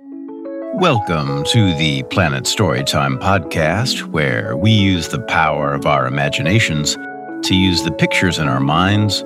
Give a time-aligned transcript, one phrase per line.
[0.00, 6.94] Welcome to the Planet Storytime podcast, where we use the power of our imaginations
[7.48, 9.22] to use the pictures in our minds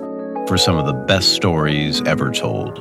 [0.46, 2.79] for some of the best stories ever told.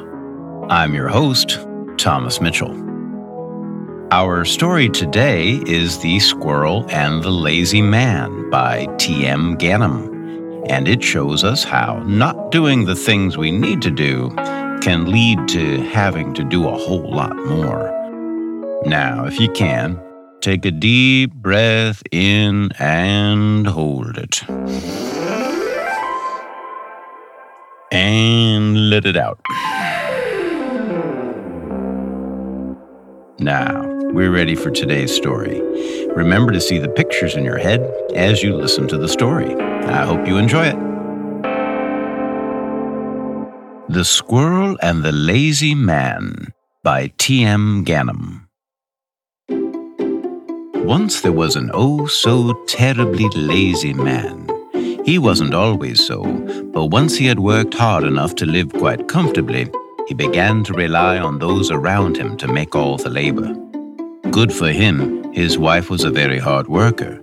[0.69, 1.59] I'm your host,
[1.97, 2.71] Thomas Mitchell.
[4.11, 9.57] Our story today is The Squirrel and the Lazy Man by T.M.
[9.57, 14.33] Ganem, and it shows us how not doing the things we need to do
[14.81, 17.91] can lead to having to do a whole lot more.
[18.83, 20.01] Now, if you can,
[20.41, 24.41] take a deep breath in and hold it.
[27.91, 29.39] And let it out.
[33.37, 35.61] Now, we're ready for today's story.
[36.15, 37.81] Remember to see the pictures in your head
[38.15, 39.53] as you listen to the story.
[39.55, 40.90] I hope you enjoy it.
[43.91, 47.83] The Squirrel and the Lazy Man by T.M.
[47.83, 48.47] Ganem.
[50.85, 54.47] Once there was an oh so terribly lazy man.
[55.03, 56.23] He wasn't always so,
[56.73, 59.69] but once he had worked hard enough to live quite comfortably,
[60.07, 63.53] he began to rely on those around him to make all the labor.
[64.29, 67.19] Good for him, his wife was a very hard worker.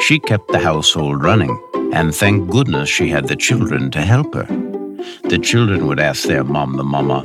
[0.00, 1.60] She kept the household running,
[1.92, 4.65] and thank goodness she had the children to help her.
[5.24, 7.24] The children would ask their mom, the mama,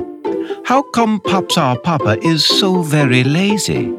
[0.64, 3.94] How come Pops our Papa is so very lazy?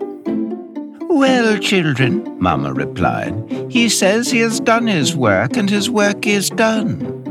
[1.15, 3.33] Well, children, Mamma replied,
[3.69, 7.21] he says he has done his work and his work is done.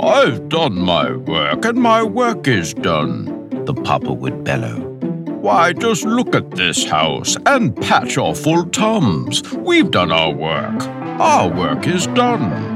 [0.00, 4.80] I've done my work and my work is done, the papa would bellow.
[5.44, 9.42] Why, just look at this house and patch your full tums.
[9.52, 10.82] We've done our work.
[11.20, 12.73] Our work is done.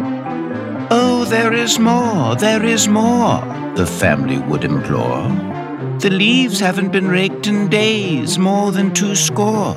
[0.91, 3.43] Oh, there is more, there is more,
[3.75, 5.29] the family would implore.
[5.99, 9.77] The leaves haven't been raked in days, more than two score.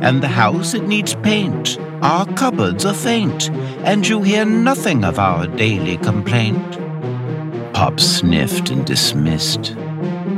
[0.00, 1.80] And the house, it needs paint.
[2.00, 3.50] Our cupboards are faint,
[3.82, 6.78] and you hear nothing of our daily complaint.
[7.72, 9.74] Pop sniffed and dismissed,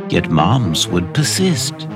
[0.08, 1.86] yet Moms would persist.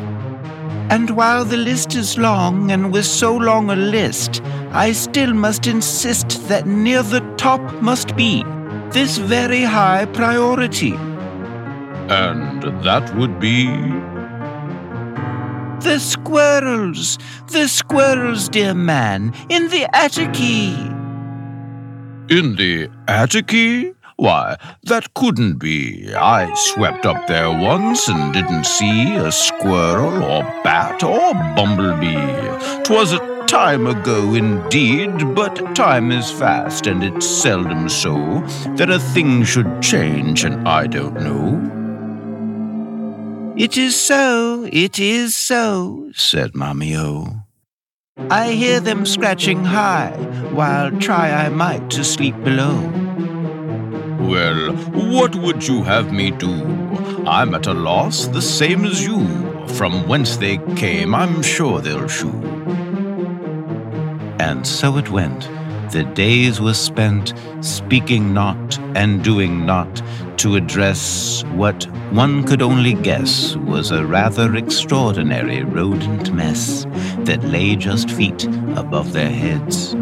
[0.91, 5.67] And while the list is long, and with so long a list, I still must
[5.67, 8.43] insist that near the top must be
[8.91, 10.95] this very high priority.
[12.09, 13.67] And that would be.
[15.81, 17.19] The squirrels!
[17.49, 20.75] The squirrels, dear man, in the atticy!
[22.31, 23.95] In the atticy?
[24.17, 26.13] Why, that couldn't be.
[26.13, 30.78] I swept up there once and didn't see a squirrel or bat
[31.59, 32.15] bumblebee.
[32.85, 38.15] 'Twas a time ago indeed, but time is fast and it's seldom so
[38.77, 41.47] that a thing should change and I don't know.
[43.57, 47.41] It is so, it is so, said Mommy O.
[48.31, 50.17] I hear them scratching high,
[50.53, 52.77] while try I might to sleep below.
[54.31, 54.73] Well,
[55.17, 56.55] what would you have me do?
[57.27, 59.48] I'm at a loss, the same as you.
[59.77, 62.33] From whence they came, I'm sure they'll shew.
[64.41, 65.49] And so it went.
[65.93, 70.03] The days were spent speaking not and doing not
[70.39, 76.85] to address what one could only guess was a rather extraordinary rodent mess
[77.21, 78.45] that lay just feet
[78.77, 79.95] above their heads.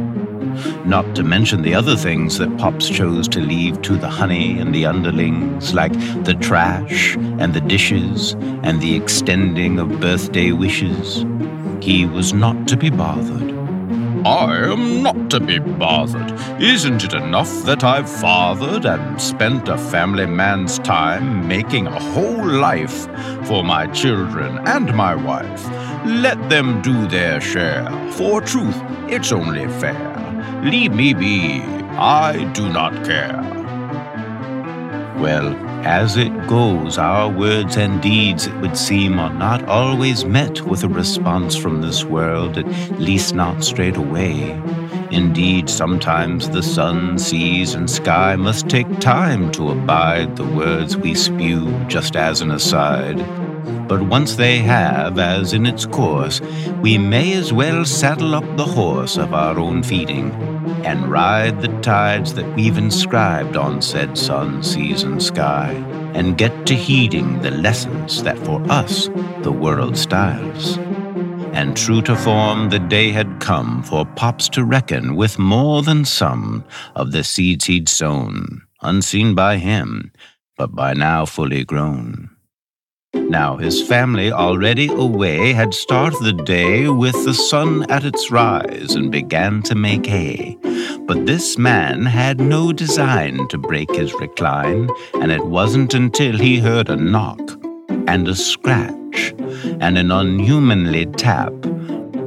[0.84, 4.74] Not to mention the other things that Pops chose to leave to the honey and
[4.74, 5.92] the underlings, like
[6.24, 8.32] the trash and the dishes
[8.62, 11.24] and the extending of birthday wishes.
[11.80, 13.56] He was not to be bothered.
[14.26, 16.32] I am not to be bothered.
[16.60, 22.44] Isn't it enough that I've fathered and spent a family man's time making a whole
[22.44, 23.06] life
[23.46, 25.64] for my children and my wife?
[26.04, 27.88] Let them do their share.
[28.12, 28.76] For truth,
[29.08, 30.15] it's only fair.
[30.66, 31.60] Leave me be.
[31.96, 33.40] I do not care.
[35.16, 35.54] Well,
[35.86, 40.82] as it goes, our words and deeds, it would seem, are not always met with
[40.82, 42.66] a response from this world, at
[42.98, 44.60] least not straight away.
[45.12, 51.14] Indeed, sometimes the sun, seas, and sky must take time to abide the words we
[51.14, 53.45] spew, just as an aside.
[53.88, 56.40] But once they have, as in its course,
[56.82, 60.32] we may as well saddle up the horse of our own feeding
[60.84, 65.72] and ride the tides that we've inscribed on said sun, seas, and sky,
[66.14, 69.08] and get to heeding the lessons that for us
[69.42, 70.78] the world styles.
[71.52, 76.04] And true to form, the day had come for Pops to reckon with more than
[76.04, 80.12] some of the seeds he'd sown, unseen by him,
[80.58, 82.35] but by now fully grown.
[83.28, 88.94] Now his family, already away, had started the day with the sun at its rise
[88.94, 90.56] and began to make hay.
[91.00, 96.58] But this man had no design to break his recline, and it wasn't until he
[96.58, 97.40] heard a knock
[98.06, 99.34] and a scratch
[99.80, 101.52] and an unhumanly tap,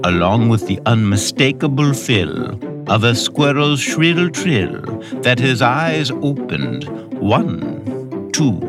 [0.04, 2.60] along with the unmistakable fill
[2.90, 4.82] of a squirrel's shrill trill,
[5.22, 6.86] that his eyes opened
[7.20, 8.69] one, two,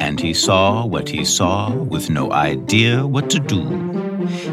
[0.00, 3.62] and he saw what he saw with no idea what to do.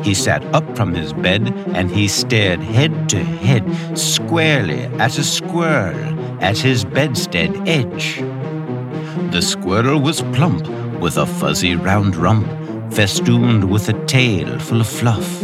[0.04, 3.66] He sat up from his bed and he stared head to head
[3.98, 8.18] squarely at a squirrel at his bedstead edge.
[9.32, 10.68] The squirrel was plump
[11.00, 12.48] with a fuzzy round rump,
[12.94, 15.44] festooned with a tail full of fluff.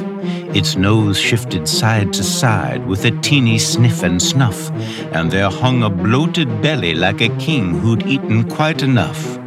[0.56, 4.70] Its nose shifted side to side with a teeny sniff and snuff,
[5.14, 9.40] and there hung a bloated belly like a king who'd eaten quite enough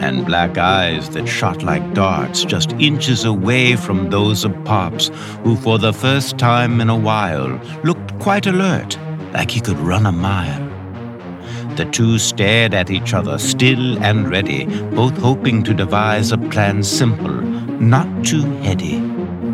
[0.00, 5.10] and black eyes that shot like darts just inches away from those of Pops,
[5.42, 8.98] who for the first time in a while looked quite alert,
[9.32, 10.66] like he could run a mile.
[11.76, 14.66] The two stared at each other, still and ready,
[14.96, 17.40] both hoping to devise a plan simple,
[17.80, 18.98] not too heady.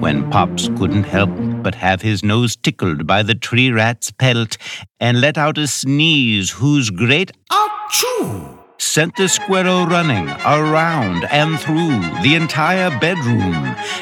[0.04, 1.30] When Pops couldn't help
[1.62, 4.56] but have his nose tickled by the tree rat's pelt
[5.00, 12.00] and let out a sneeze whose great achoo sent the squirrel running around and through
[12.22, 13.54] the entire bedroom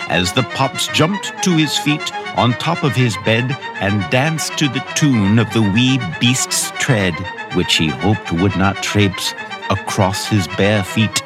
[0.08, 4.68] as the Pops jumped to his feet on top of his bed and danced to
[4.68, 7.14] the tune of the wee beast's tread,
[7.54, 9.34] which he hoped would not traipse
[9.70, 11.22] across his bare feet,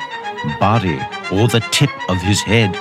[0.61, 1.01] body,
[1.33, 2.73] or the tip of his head.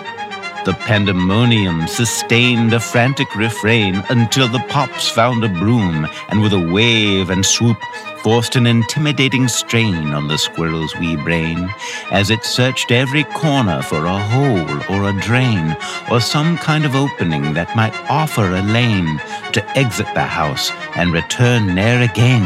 [0.66, 6.72] The pandemonium sustained a frantic refrain until the Pops found a broom and with a
[6.74, 7.78] wave and swoop
[8.26, 11.72] forced an intimidating strain on the squirrel's wee brain
[12.10, 15.78] as it searched every corner for a hole or a drain
[16.10, 19.22] or some kind of opening that might offer a lane
[19.54, 22.42] to exit the house and return there again.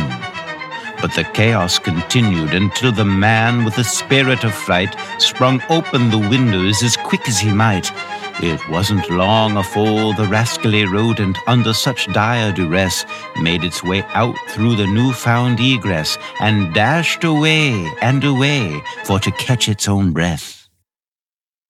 [1.02, 6.18] But the chaos continued until the man with a spirit of fright sprung open the
[6.18, 7.90] windows as quick as he might
[8.42, 13.06] it wasn't long afore the rascally rodent, under such dire duress,
[13.42, 19.32] made its way out through the new-found egress and dashed away and away for to
[19.32, 20.68] catch its own breath.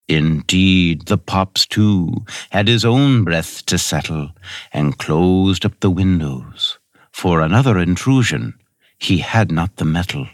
[0.07, 4.31] Indeed, the Pops, too, had his own breath to settle
[4.73, 6.79] and closed up the windows.
[7.11, 8.55] For another intrusion,
[8.97, 10.27] he had not the mettle.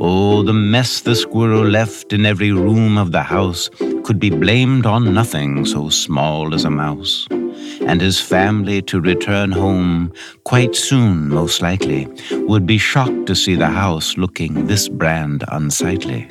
[0.00, 3.68] Oh, the mess the squirrel left in every room of the house
[4.04, 7.26] could be blamed on nothing so small as a mouse.
[7.30, 10.12] And his family to return home
[10.44, 16.26] quite soon, most likely, would be shocked to see the house looking this brand unsightly.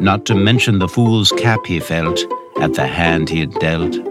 [0.00, 2.20] Not to mention the fool's cap he felt
[2.60, 4.07] at the hand he had dealt.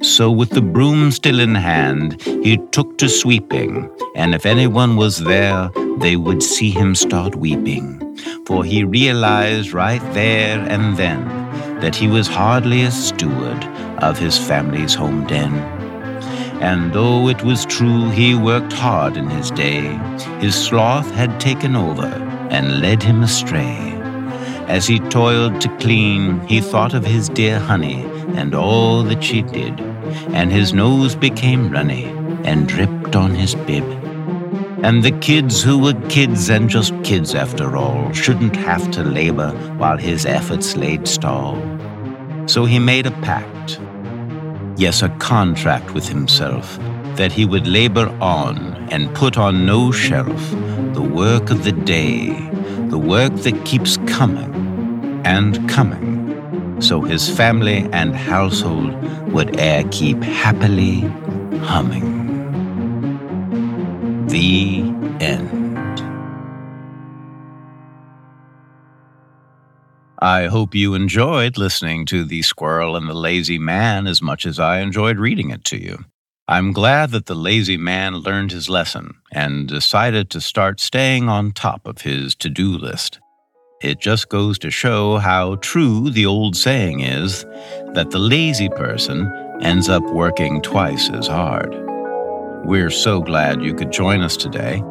[0.00, 5.18] So, with the broom still in hand, he took to sweeping, and if anyone was
[5.18, 8.16] there, they would see him start weeping.
[8.46, 11.24] For he realized right there and then
[11.80, 13.64] that he was hardly a steward
[13.98, 15.54] of his family's home den.
[16.60, 19.98] And though it was true he worked hard in his day,
[20.38, 22.06] his sloth had taken over
[22.50, 23.76] and led him astray.
[24.68, 28.04] As he toiled to clean, he thought of his dear honey
[28.36, 29.80] and all that she did,
[30.34, 32.04] and his nose became runny
[32.44, 33.84] and dripped on his bib.
[34.82, 39.50] And the kids who were kids and just kids after all shouldn't have to labor
[39.76, 41.56] while his efforts laid stall.
[42.46, 43.80] So he made a pact,
[44.76, 46.78] yes, a contract with himself,
[47.16, 50.50] that he would labor on and put on no shelf
[50.94, 52.30] the work of the day,
[52.88, 54.54] the work that keeps coming
[55.24, 56.27] and coming,
[56.80, 58.94] so his family and household
[59.32, 61.00] would e'er keep happily
[61.60, 62.16] humming.
[64.26, 64.80] The
[65.20, 65.58] end.
[70.20, 74.58] I hope you enjoyed listening to The Squirrel and the Lazy Man as much as
[74.58, 76.04] I enjoyed reading it to you.
[76.50, 81.52] I'm glad that the lazy man learned his lesson and decided to start staying on
[81.52, 83.20] top of his to do list.
[83.80, 87.44] It just goes to show how true the old saying is
[87.94, 89.32] that the lazy person
[89.62, 91.72] ends up working twice as hard.
[92.66, 94.82] We're so glad you could join us today.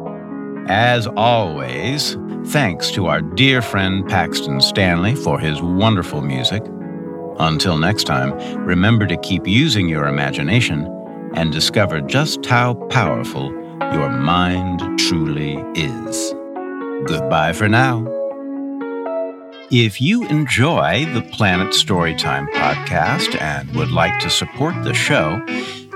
[0.68, 2.16] As always,
[2.46, 6.62] thanks to our dear friend Paxton Stanley for his wonderful music.
[7.40, 8.32] Until next time,
[8.64, 10.86] remember to keep using your imagination
[11.34, 13.50] and discover just how powerful
[13.92, 16.32] your mind truly is.
[17.06, 18.17] Goodbye for now.
[19.70, 25.44] If you enjoy the Planet Storytime podcast and would like to support the show,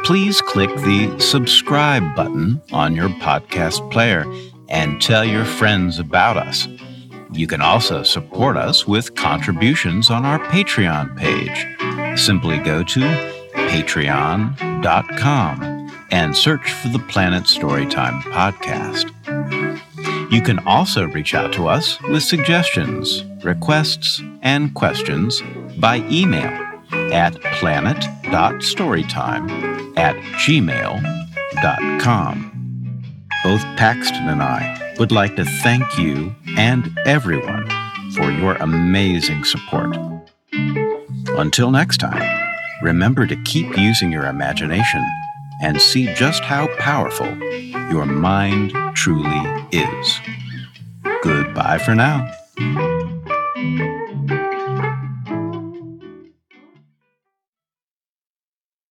[0.05, 4.27] please click the subscribe button on your podcast player
[4.69, 6.69] and tell your friends about us.
[7.33, 11.67] You can also support us with contributions on our Patreon page.
[12.21, 13.01] Simply go to
[13.55, 14.53] patreon.com
[16.11, 19.11] and search for the Planet Storytime podcast.
[20.33, 25.43] You can also reach out to us with suggestions, requests, and questions
[25.77, 26.49] by email
[27.13, 31.19] at planet.storytime at gmail.com.
[33.45, 37.69] Both Paxton and I would like to thank you and everyone
[38.15, 39.95] for your amazing support.
[41.37, 45.07] Until next time, remember to keep using your imagination
[45.63, 47.27] and see just how powerful
[47.91, 50.21] your mind truly is.
[51.23, 52.31] Goodbye for now.